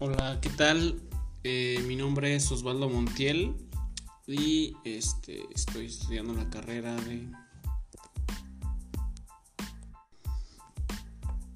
Hola, 0.00 0.38
¿qué 0.40 0.50
tal? 0.50 1.02
Eh, 1.42 1.82
mi 1.88 1.96
nombre 1.96 2.36
es 2.36 2.52
Osvaldo 2.52 2.88
Montiel 2.88 3.56
y 4.28 4.76
este, 4.84 5.42
estoy 5.52 5.86
estudiando 5.86 6.34
la 6.34 6.48
carrera 6.48 6.94
de... 6.94 7.28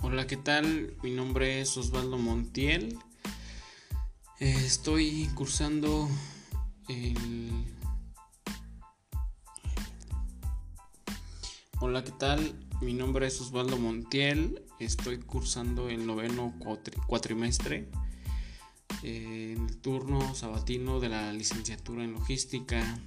Hola, 0.00 0.26
¿qué 0.26 0.36
tal? 0.36 0.92
Mi 1.04 1.12
nombre 1.12 1.60
es 1.60 1.76
Osvaldo 1.76 2.18
Montiel. 2.18 2.98
Eh, 4.40 4.56
estoy 4.66 5.30
cursando 5.36 6.08
el... 6.88 7.64
Hola, 11.78 12.02
¿qué 12.02 12.12
tal? 12.18 12.58
Mi 12.80 12.92
nombre 12.92 13.28
es 13.28 13.40
Osvaldo 13.40 13.78
Montiel. 13.78 14.64
Estoy 14.80 15.20
cursando 15.20 15.88
el 15.88 16.04
noveno 16.04 16.52
cuatrimestre 17.06 17.88
en 19.02 19.68
el 19.68 19.76
turno 19.78 20.34
sabatino 20.34 21.00
de 21.00 21.08
la 21.08 21.32
licenciatura 21.32 22.04
en 22.04 22.12
logística. 22.12 22.98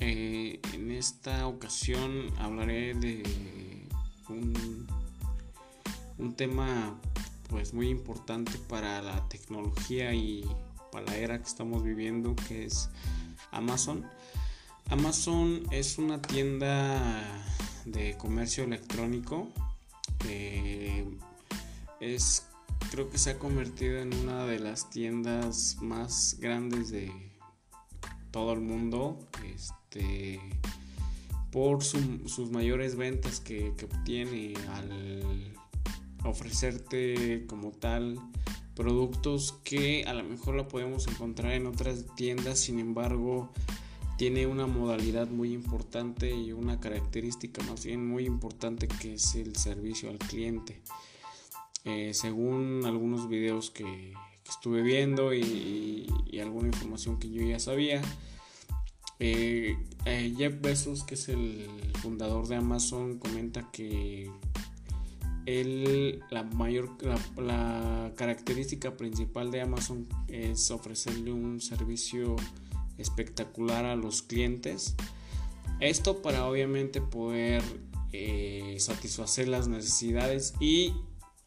Eh, 0.00 0.60
en 0.72 0.90
esta 0.90 1.46
ocasión 1.46 2.30
hablaré 2.38 2.94
de 2.94 3.22
un, 4.28 4.86
un, 6.18 6.34
tema 6.34 6.98
pues 7.48 7.72
muy 7.72 7.88
importante 7.88 8.52
para 8.68 9.00
la 9.02 9.28
tecnología 9.28 10.12
y 10.12 10.44
para 10.90 11.06
la 11.06 11.16
era 11.16 11.38
que 11.38 11.48
estamos 11.48 11.84
viviendo 11.84 12.34
que 12.34 12.64
es 12.64 12.90
Amazon. 13.52 14.04
Amazon 14.90 15.62
es 15.70 15.98
una 15.98 16.20
tienda 16.20 17.22
de 17.84 18.16
comercio 18.16 18.64
electrónico. 18.64 19.48
Eh, 20.26 21.06
es 22.00 22.46
creo 22.90 23.10
que 23.10 23.18
se 23.18 23.30
ha 23.30 23.38
convertido 23.38 23.98
en 23.98 24.14
una 24.14 24.46
de 24.46 24.58
las 24.58 24.90
tiendas 24.90 25.78
más 25.80 26.36
grandes 26.40 26.90
de 26.90 27.12
todo 28.30 28.52
el 28.52 28.60
mundo. 28.60 29.18
Este, 29.54 30.40
por 31.54 31.84
sus 31.84 32.50
mayores 32.50 32.96
ventas 32.96 33.38
que, 33.38 33.70
obtiene 33.70 34.54
al 34.72 35.54
ofrecerte 36.24 37.44
como 37.46 37.70
tal 37.70 38.18
productos 38.74 39.54
que 39.62 40.04
a 40.04 40.14
lo 40.14 40.24
mejor 40.24 40.56
la 40.56 40.66
podemos 40.66 41.06
encontrar 41.06 41.52
en 41.52 41.68
otras 41.68 42.06
tiendas, 42.16 42.58
sin 42.58 42.80
embargo 42.80 43.52
tiene 44.18 44.48
una 44.48 44.66
modalidad 44.66 45.28
muy 45.28 45.52
importante 45.52 46.34
y 46.34 46.52
una 46.52 46.80
característica 46.80 47.62
más 47.64 47.84
bien 47.84 48.04
muy 48.04 48.26
importante 48.26 48.88
que 48.88 49.14
es 49.14 49.36
el 49.36 49.54
servicio 49.54 50.10
al 50.10 50.18
cliente. 50.18 50.80
Eh, 51.84 52.14
según 52.14 52.82
algunos 52.86 53.28
videos 53.28 53.70
que, 53.70 54.14
estuve 54.48 54.82
viendo 54.82 55.32
y, 55.32 56.06
alguna 56.38 56.68
información 56.68 57.18
que 57.18 57.30
yo 57.30 57.42
ya 57.42 57.58
sabía, 57.58 58.02
eh, 59.18 59.78
eh, 60.04 60.34
Jeff 60.36 60.60
Bezos, 60.60 61.02
que 61.02 61.14
es 61.14 61.28
el 61.30 61.66
fundador 62.02 62.46
de 62.48 62.56
Amazon, 62.56 63.18
comenta 63.18 63.70
que 63.72 64.30
él, 65.46 66.22
la 66.30 66.42
mayor, 66.42 66.90
la, 67.38 68.12
característica 68.16 68.96
principal 68.96 69.50
de 69.50 69.62
Amazon 69.62 70.06
es 70.28 70.70
ofrecerle 70.70 71.32
un 71.32 71.60
servicio 71.62 72.36
espectacular 72.98 73.86
a 73.86 73.96
los 73.96 74.22
clientes. 74.22 74.94
Esto 75.80 76.20
para 76.20 76.46
obviamente 76.46 77.00
poder 77.00 77.62
satisfacer 78.78 79.48
las 79.48 79.66
necesidades 79.68 80.54
y 80.60 80.92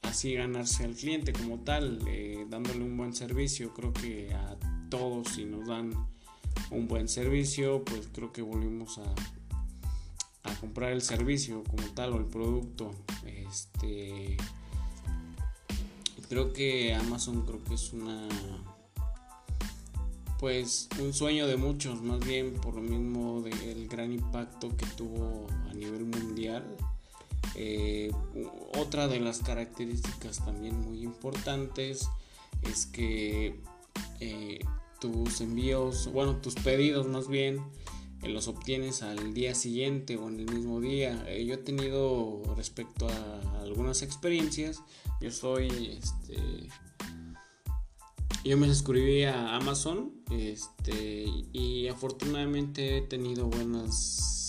así 0.02 0.34
ganarse 0.34 0.84
al 0.84 0.96
cliente 0.96 1.34
como 1.34 1.60
tal, 1.60 2.00
eh, 2.08 2.46
dándole 2.50 2.84
un 2.84 2.98
buen 2.98 3.14
servicio. 3.14 3.74
Creo 3.74 3.94
que 3.94 4.34
a 4.34 4.58
todos 4.90 5.30
si 5.30 5.46
nos 5.46 5.68
dan 5.68 5.94
un 6.72 6.88
buen 6.88 7.08
servicio, 7.08 7.84
pues 7.84 8.10
creo 8.14 8.32
que 8.32 8.42
volvemos 8.42 8.98
a, 8.98 10.50
a 10.50 10.56
comprar 10.56 10.92
el 10.92 11.02
servicio 11.02 11.64
como 11.64 11.84
tal 11.94 12.14
o 12.14 12.18
el 12.18 12.26
producto. 12.26 12.92
Este 13.26 14.38
creo 16.30 16.52
que 16.52 16.94
Amazon 16.94 17.46
creo 17.46 17.64
que 17.64 17.76
es 17.76 17.94
una 17.94 18.28
pues 20.40 20.88
un 21.00 21.14
sueño 21.14 21.48
de 21.48 21.58
muchos, 21.58 22.02
más 22.04 22.20
bien 22.20 22.54
por 22.54 22.76
lo 22.76 22.82
mismo 22.82 23.42
del 23.42 23.88
gran 23.88 24.12
impacto 24.12 24.76
que 24.78 24.86
tuvo 24.86 25.48
a 25.70 25.74
nivel 25.74 26.06
mundial 26.06 26.64
eh, 27.56 28.12
otra 28.78 29.08
de 29.08 29.20
las 29.20 29.40
características 29.40 30.44
también 30.44 30.80
muy 30.80 31.04
importantes 31.04 32.08
es 32.62 32.86
que 32.86 33.60
eh, 34.20 34.60
tus 35.00 35.42
envíos, 35.42 36.12
bueno, 36.12 36.38
tus 36.38 36.56
pedidos 36.56 37.08
más 37.08 37.28
bien, 37.28 37.62
eh, 38.24 38.30
los 38.30 38.48
obtienes 38.48 39.04
al 39.04 39.34
día 39.34 39.56
siguiente 39.56 40.18
o 40.18 40.28
en 40.28 40.40
el 40.40 40.54
mismo 40.54 40.80
día. 40.82 41.26
yo 41.40 41.54
he 41.54 41.58
tenido 41.58 42.42
respecto 42.56 43.08
a 43.08 43.62
algunas 43.62 44.02
experiencias, 44.02 44.82
yo 45.22 45.32
soy, 45.32 45.98
este, 46.00 46.70
yo 48.44 48.58
me 48.58 48.68
suscribí 48.68 49.24
a 49.24 49.56
Amazon, 49.56 50.12
este, 50.32 51.26
y 51.54 51.88
afortunadamente 51.88 52.98
he 52.98 53.02
tenido 53.02 53.48
buenas 53.48 54.47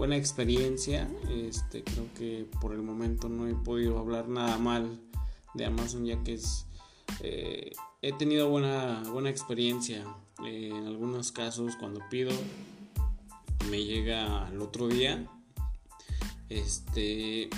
buena 0.00 0.16
experiencia. 0.16 1.10
Este, 1.28 1.84
creo 1.84 2.06
que 2.16 2.48
por 2.58 2.72
el 2.72 2.80
momento 2.80 3.28
no 3.28 3.46
he 3.46 3.54
podido 3.54 3.98
hablar 3.98 4.30
nada 4.30 4.56
mal 4.56 4.98
de 5.52 5.66
Amazon 5.66 6.06
ya 6.06 6.22
que 6.22 6.32
es 6.32 6.64
eh, 7.20 7.72
he 8.00 8.12
tenido 8.14 8.48
buena 8.48 9.02
buena 9.12 9.28
experiencia 9.28 10.06
eh, 10.46 10.70
en 10.72 10.86
algunos 10.86 11.32
casos 11.32 11.76
cuando 11.76 12.00
pido 12.08 12.30
me 13.68 13.84
llega 13.84 14.46
al 14.46 14.62
otro 14.62 14.88
día 14.88 15.28
este 16.48 17.50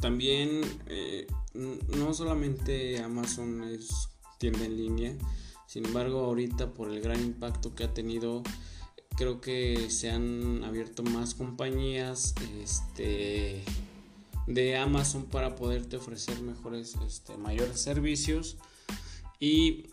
también 0.00 0.62
eh, 0.86 1.28
no 1.54 2.12
solamente 2.12 3.00
Amazon 3.00 3.62
es 3.62 4.08
tienda 4.38 4.64
en 4.64 4.76
línea 4.76 5.16
sin 5.66 5.84
embargo 5.84 6.24
ahorita 6.24 6.74
por 6.74 6.90
el 6.90 7.00
gran 7.00 7.20
impacto 7.20 7.74
que 7.76 7.84
ha 7.84 7.94
tenido 7.94 8.42
creo 9.20 9.42
que 9.42 9.90
se 9.90 10.10
han 10.10 10.64
abierto 10.64 11.02
más 11.02 11.34
compañías 11.34 12.34
este, 12.62 13.62
de 14.46 14.78
Amazon 14.78 15.26
para 15.26 15.56
poderte 15.56 15.96
ofrecer 15.96 16.40
mejores, 16.40 16.96
este, 17.06 17.36
mayores 17.36 17.78
servicios. 17.78 18.56
Y 19.38 19.88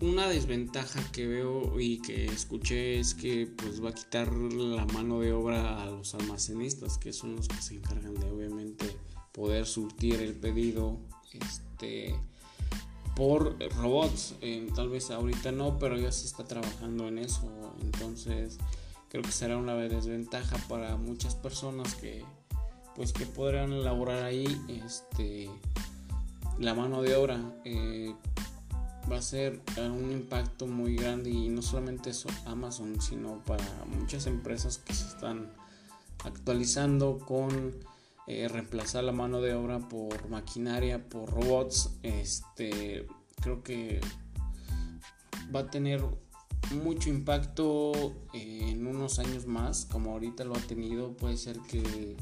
una 0.00 0.28
desventaja 0.28 1.00
que 1.12 1.26
veo 1.26 1.80
y 1.80 2.02
que 2.02 2.26
escuché 2.26 3.00
es 3.00 3.14
que 3.14 3.46
pues 3.46 3.82
va 3.82 3.88
a 3.88 3.94
quitar 3.94 4.30
la 4.36 4.84
mano 4.84 5.20
de 5.20 5.32
obra 5.32 5.82
a 5.82 5.86
los 5.86 6.14
almacenistas, 6.14 6.98
que 6.98 7.14
son 7.14 7.36
los 7.36 7.48
que 7.48 7.62
se 7.62 7.76
encargan 7.76 8.16
de 8.16 8.30
obviamente 8.30 8.84
poder 9.32 9.64
surtir 9.64 10.20
el 10.20 10.34
pedido 10.34 10.98
este 11.32 12.14
por 13.18 13.58
robots. 13.74 14.36
tal 14.76 14.88
vez 14.88 15.10
ahorita 15.10 15.50
no, 15.50 15.78
pero 15.78 15.98
ya 15.98 16.12
se 16.12 16.24
está 16.24 16.44
trabajando 16.44 17.08
en 17.08 17.18
eso. 17.18 17.50
Entonces 17.82 18.58
creo 19.10 19.22
que 19.22 19.32
será 19.32 19.56
una 19.56 19.74
desventaja 19.74 20.56
para 20.68 20.96
muchas 20.96 21.34
personas 21.34 21.94
que 21.96 22.24
pues 22.94 23.12
que 23.12 23.26
podrán 23.26 23.72
elaborar 23.72 24.24
ahí 24.24 24.46
este 24.84 25.50
la 26.58 26.74
mano 26.74 27.00
de 27.02 27.14
obra 27.14 27.40
eh, 27.64 28.12
va 29.10 29.18
a 29.18 29.22
ser 29.22 29.60
un 29.76 30.10
impacto 30.10 30.66
muy 30.66 30.96
grande 30.96 31.30
y 31.30 31.48
no 31.48 31.62
solamente 31.62 32.10
eso 32.10 32.28
Amazon 32.44 33.00
sino 33.00 33.42
para 33.44 33.64
muchas 33.86 34.26
empresas 34.26 34.78
que 34.78 34.92
se 34.92 35.06
están 35.06 35.48
actualizando 36.24 37.18
con 37.18 37.72
eh, 38.28 38.46
reemplazar 38.46 39.04
la 39.04 39.12
mano 39.12 39.40
de 39.40 39.54
obra 39.54 39.78
por 39.78 40.28
maquinaria, 40.28 41.08
por 41.08 41.30
robots, 41.30 41.90
este, 42.02 43.06
creo 43.40 43.62
que 43.62 44.00
va 45.54 45.60
a 45.60 45.70
tener 45.70 46.04
mucho 46.82 47.08
impacto 47.08 47.92
en 48.34 48.86
unos 48.86 49.18
años 49.18 49.46
más, 49.46 49.86
como 49.86 50.12
ahorita 50.12 50.44
lo 50.44 50.54
ha 50.54 50.60
tenido, 50.60 51.16
puede 51.16 51.38
ser 51.38 51.58
que 51.60 52.16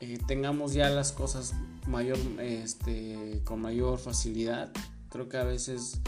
eh, 0.00 0.18
tengamos 0.26 0.74
ya 0.74 0.90
las 0.90 1.12
cosas 1.12 1.54
mayor, 1.86 2.18
este, 2.40 3.42
con 3.44 3.60
mayor 3.60 3.98
facilidad. 3.98 4.72
Creo 5.10 5.28
que 5.28 5.36
a 5.36 5.44
veces 5.44 6.00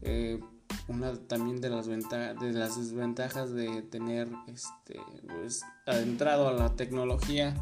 eh, 0.00 0.40
una 0.88 1.12
también 1.14 1.60
de 1.60 1.68
las, 1.68 1.86
de 1.86 2.52
las 2.52 2.78
desventajas 2.78 3.52
de 3.52 3.82
tener 3.82 4.28
este, 4.46 4.98
pues, 5.28 5.64
adentrado 5.86 6.48
a 6.48 6.52
la 6.52 6.76
tecnología 6.76 7.54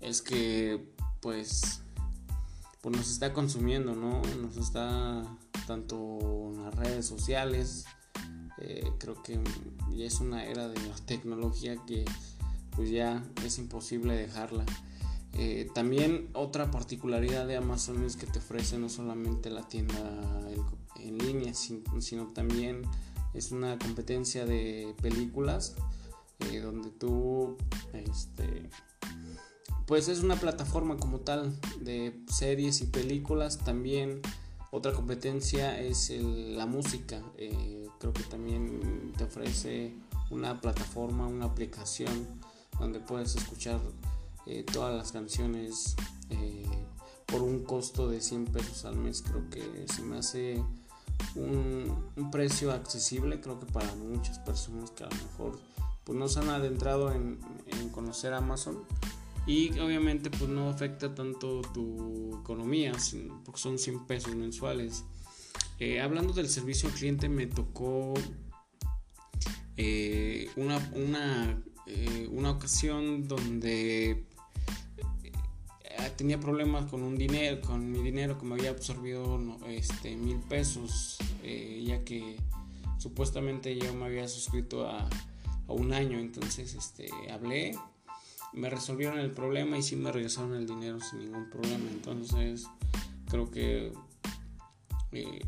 es 0.00 0.22
que 0.22 0.92
pues, 1.20 1.82
pues 2.80 2.96
nos 2.96 3.10
está 3.10 3.32
consumiendo, 3.32 3.94
¿no? 3.94 4.22
Nos 4.40 4.56
está 4.56 5.24
tanto 5.66 6.52
en 6.54 6.64
las 6.64 6.74
redes 6.74 7.06
sociales, 7.06 7.84
eh, 8.58 8.90
creo 8.98 9.22
que 9.22 9.40
ya 9.94 10.06
es 10.06 10.20
una 10.20 10.44
era 10.44 10.68
de 10.68 10.80
la 10.88 10.94
tecnología 11.06 11.76
que 11.86 12.04
pues 12.74 12.90
ya 12.90 13.22
es 13.44 13.58
imposible 13.58 14.14
dejarla. 14.14 14.64
Eh, 15.34 15.70
también 15.74 16.28
otra 16.34 16.70
particularidad 16.70 17.46
de 17.46 17.56
Amazon 17.56 18.04
es 18.04 18.16
que 18.16 18.26
te 18.26 18.40
ofrece 18.40 18.78
no 18.78 18.88
solamente 18.88 19.50
la 19.50 19.68
tienda 19.68 19.96
en 20.96 21.18
línea, 21.18 21.54
sino 21.54 22.26
también 22.28 22.82
es 23.32 23.52
una 23.52 23.78
competencia 23.78 24.44
de 24.44 24.94
películas 25.00 25.76
eh, 26.50 26.60
donde 26.60 26.90
tú 26.90 27.56
este, 27.92 28.68
pues 29.90 30.06
es 30.06 30.22
una 30.22 30.36
plataforma 30.36 30.98
como 30.98 31.18
tal 31.18 31.52
de 31.80 32.22
series 32.28 32.80
y 32.80 32.86
películas. 32.86 33.58
También 33.58 34.22
otra 34.70 34.92
competencia 34.92 35.80
es 35.80 36.10
la 36.10 36.64
música. 36.64 37.20
Eh, 37.36 37.88
creo 37.98 38.12
que 38.12 38.22
también 38.22 39.12
te 39.18 39.24
ofrece 39.24 39.92
una 40.30 40.60
plataforma, 40.60 41.26
una 41.26 41.46
aplicación 41.46 42.28
donde 42.78 43.00
puedes 43.00 43.34
escuchar 43.34 43.80
eh, 44.46 44.62
todas 44.62 44.96
las 44.96 45.10
canciones 45.10 45.96
eh, 46.28 46.70
por 47.26 47.42
un 47.42 47.64
costo 47.64 48.08
de 48.08 48.20
100 48.20 48.44
pesos 48.44 48.84
al 48.84 48.94
mes. 48.94 49.22
Creo 49.22 49.50
que 49.50 49.86
se 49.92 50.02
me 50.02 50.18
hace 50.18 50.62
un, 51.34 52.30
precio 52.30 52.70
accesible. 52.70 53.40
Creo 53.40 53.58
que 53.58 53.66
para 53.66 53.92
muchas 53.96 54.38
personas 54.38 54.92
que 54.92 55.02
a 55.02 55.08
lo 55.08 55.16
mejor 55.16 55.58
pues, 56.04 56.16
no 56.16 56.28
se 56.28 56.38
han 56.38 56.48
adentrado 56.50 57.10
en, 57.10 57.40
en 57.66 57.88
conocer 57.88 58.34
Amazon 58.34 58.84
y 59.46 59.78
obviamente 59.78 60.30
pues 60.30 60.48
no 60.48 60.68
afecta 60.68 61.14
tanto 61.14 61.62
tu 61.62 62.38
economía 62.40 62.92
porque 63.44 63.60
son 63.60 63.78
100 63.78 64.06
pesos 64.06 64.34
mensuales. 64.34 65.04
Eh, 65.78 66.00
hablando 66.00 66.32
del 66.32 66.48
servicio 66.48 66.88
al 66.88 66.94
cliente 66.94 67.28
me 67.28 67.46
tocó 67.46 68.14
eh, 69.76 70.50
una, 70.56 70.76
una, 70.94 71.62
eh, 71.86 72.28
una, 72.30 72.50
ocasión 72.50 73.26
donde 73.26 74.26
tenía 76.16 76.38
problemas 76.38 76.90
con 76.90 77.02
un 77.02 77.16
dinero 77.16 77.60
con 77.62 77.90
mi 77.90 78.02
dinero 78.02 78.38
que 78.38 78.44
me 78.44 78.54
había 78.56 78.70
absorbido 78.70 79.40
este 79.68 80.16
mil 80.16 80.38
pesos 80.40 81.18
ya 81.42 82.04
que 82.04 82.36
supuestamente 82.98 83.76
yo 83.78 83.94
me 83.94 84.04
había 84.04 84.28
suscrito 84.28 84.86
a, 84.86 85.08
a 85.66 85.72
un 85.72 85.94
año. 85.94 86.18
Entonces 86.18 86.74
este 86.74 87.08
hablé 87.30 87.74
me 88.52 88.70
resolvieron 88.70 89.18
el 89.18 89.30
problema 89.30 89.78
y 89.78 89.82
sí 89.82 89.96
me 89.96 90.12
regresaron 90.12 90.54
el 90.54 90.66
dinero 90.66 90.98
sin 91.00 91.20
ningún 91.20 91.48
problema. 91.50 91.88
Entonces 91.90 92.66
creo 93.28 93.50
que 93.50 93.92
eh, 95.12 95.40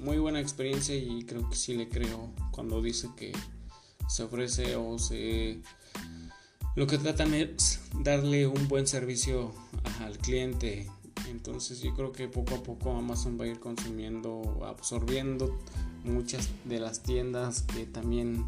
muy 0.00 0.18
buena 0.18 0.40
experiencia 0.40 0.94
y 0.94 1.24
creo 1.24 1.48
que 1.48 1.56
sí 1.56 1.74
le 1.74 1.88
creo 1.88 2.32
cuando 2.50 2.80
dice 2.80 3.08
que 3.16 3.32
se 4.08 4.22
ofrece 4.22 4.76
o 4.76 4.98
se... 4.98 5.60
Lo 6.76 6.86
que 6.86 6.98
tratan 6.98 7.34
es 7.34 7.80
darle 8.02 8.46
un 8.46 8.68
buen 8.68 8.86
servicio 8.86 9.52
al 10.00 10.16
cliente. 10.18 10.88
Entonces 11.28 11.80
yo 11.80 11.94
creo 11.94 12.12
que 12.12 12.28
poco 12.28 12.54
a 12.54 12.62
poco 12.62 12.96
Amazon 12.96 13.38
va 13.38 13.44
a 13.44 13.48
ir 13.48 13.58
consumiendo, 13.58 14.64
absorbiendo 14.64 15.58
muchas 16.04 16.48
de 16.64 16.78
las 16.78 17.02
tiendas 17.02 17.62
que 17.62 17.84
también 17.84 18.46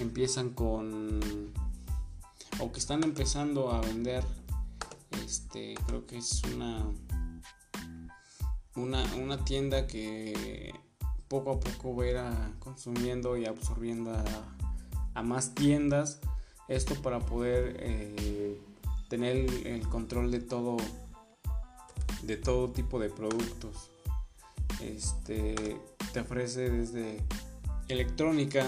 empiezan 0.00 0.50
con 0.50 1.20
o 2.58 2.72
que 2.72 2.78
están 2.78 3.04
empezando 3.04 3.70
a 3.70 3.80
vender 3.80 4.24
este 5.24 5.74
creo 5.86 6.06
que 6.06 6.18
es 6.18 6.42
una 6.54 6.84
una, 8.76 9.44
tienda 9.44 9.86
que 9.86 10.74
poco 11.28 11.52
a 11.52 11.60
poco 11.60 11.96
va 11.96 12.04
a 12.04 12.08
ir 12.08 12.58
consumiendo 12.58 13.36
y 13.36 13.46
absorbiendo 13.46 14.12
a, 15.14 15.22
más 15.22 15.54
tiendas. 15.54 16.20
Esto 16.68 16.94
para 17.02 17.20
poder 17.20 17.76
eh, 17.80 18.58
tener 19.08 19.36
el, 19.66 19.86
control 19.88 20.30
de 20.30 20.40
todo 20.40 20.78
de 22.22 22.36
todo 22.36 22.70
tipo 22.70 22.98
de 22.98 23.10
productos. 23.10 23.90
Este 24.80 25.76
te 26.12 26.20
ofrece 26.20 26.70
desde 26.70 27.20
electrónica 27.88 28.64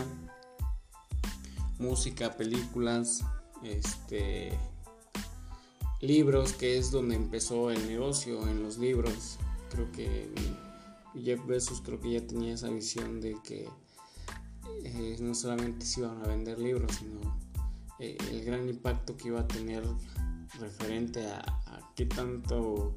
música 1.78 2.36
películas 2.36 3.24
este, 3.64 4.58
libros, 6.00 6.52
que 6.52 6.78
es 6.78 6.90
donde 6.90 7.14
empezó 7.14 7.70
el 7.70 7.86
negocio 7.86 8.46
en 8.48 8.62
los 8.62 8.78
libros. 8.78 9.38
Creo 9.70 9.90
que 9.92 10.28
Jeff 11.22 11.46
Bezos 11.46 11.80
creo 11.80 12.00
que 12.00 12.12
ya 12.12 12.26
tenía 12.26 12.54
esa 12.54 12.68
visión 12.68 13.20
de 13.20 13.36
que 13.44 13.68
eh, 14.84 15.16
no 15.20 15.34
solamente 15.34 15.86
se 15.86 16.00
iban 16.00 16.22
a 16.22 16.26
vender 16.26 16.58
libros, 16.58 16.96
sino 16.96 17.38
eh, 17.98 18.18
el 18.30 18.44
gran 18.44 18.68
impacto 18.68 19.16
que 19.16 19.28
iba 19.28 19.40
a 19.40 19.48
tener 19.48 19.84
referente 20.58 21.26
a, 21.26 21.42
qué 21.94 22.06
tanto 22.06 22.94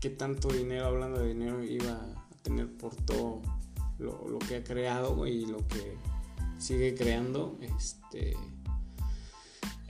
qué 0.00 0.10
tanto 0.10 0.48
dinero, 0.48 0.86
hablando 0.86 1.20
de 1.20 1.28
dinero, 1.28 1.62
iba 1.62 1.92
a 1.92 2.42
tener 2.42 2.70
por 2.76 2.94
todo 2.94 3.42
lo, 3.98 4.28
lo 4.28 4.38
que 4.38 4.56
ha 4.56 4.64
creado 4.64 5.26
y 5.26 5.46
lo 5.46 5.58
que 5.68 5.96
sigue 6.58 6.94
creando. 6.94 7.58
Este 7.60 8.36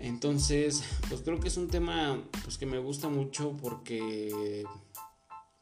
entonces, 0.00 0.82
pues 1.08 1.20
creo 1.22 1.38
que 1.38 1.48
es 1.48 1.56
un 1.56 1.68
tema 1.68 2.18
pues, 2.42 2.58
que 2.58 2.66
me 2.66 2.78
gusta 2.78 3.08
mucho 3.08 3.56
porque 3.60 4.64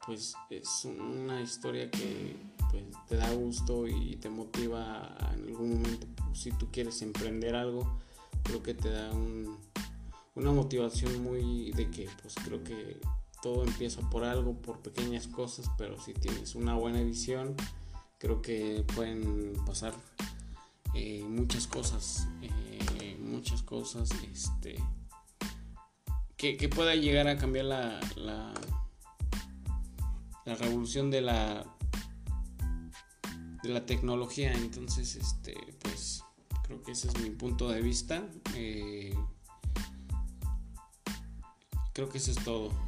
pues 0.06 0.35
es 0.49 0.87
una 0.87 1.43
historia 1.43 1.90
que 1.90 2.37
pues, 2.70 2.85
te 3.08 3.17
da 3.17 3.31
gusto 3.32 3.87
y 3.87 4.17
te 4.17 4.31
motiva 4.31 5.17
en 5.35 5.49
algún 5.49 5.75
momento. 5.75 6.06
Si 6.32 6.50
tú 6.52 6.69
quieres 6.70 7.02
emprender 7.02 7.55
algo 7.55 7.99
creo 8.44 8.62
que 8.62 8.75
te 8.75 8.90
da 8.90 9.11
una 10.35 10.52
motivación 10.52 11.23
muy 11.23 11.73
de 11.73 11.90
que 11.90 12.08
pues 12.23 12.35
creo 12.44 12.62
que 12.64 12.99
todo 13.43 13.64
empieza 13.64 14.00
por 14.08 14.25
algo 14.25 14.55
por 14.55 14.79
pequeñas 14.79 15.26
cosas 15.26 15.70
pero 15.76 16.00
si 16.00 16.14
tienes 16.14 16.55
una 16.55 16.75
buena 16.75 17.02
visión 17.02 17.55
creo 18.19 18.40
que 18.40 18.85
pueden 18.94 19.52
pasar 19.67 19.94
eh, 20.94 21.25
muchas 21.29 21.67
cosas 21.67 22.26
eh, 22.43 22.79
muchas 23.28 23.62
cosas 23.62 24.10
este, 24.32 24.76
que, 26.36 26.69
pueda 26.69 26.94
llegar 26.94 27.28
a 27.28 27.36
cambiar 27.36 27.66
la, 27.66 28.00
la, 28.16 28.54
revolución 30.56 31.10
de 31.10 31.20
la 31.20 31.66
de 33.62 33.69
la 33.69 33.84
tecnología. 33.84 34.52
Entonces 34.52 35.16
este 35.16 35.54
pues 35.80 36.22
creo 36.64 36.82
que 36.82 36.92
ese 36.92 37.08
es 37.08 37.20
mi 37.20 37.30
punto 37.30 37.69
de 37.69 37.82
vista. 37.82 38.26
Eh, 38.54 39.14
creo 41.92 42.08
que 42.08 42.18
eso 42.18 42.30
es 42.30 42.42
todo 42.44 42.88